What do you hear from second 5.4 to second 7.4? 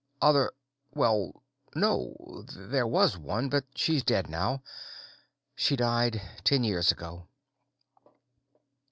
She died ten years ago."